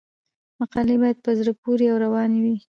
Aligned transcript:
مقالې 0.59 0.95
باید 1.01 1.17
په 1.25 1.31
زړه 1.39 1.51
پورې 1.61 1.85
او 1.91 1.97
روانې 2.05 2.39
وي. 2.43 2.55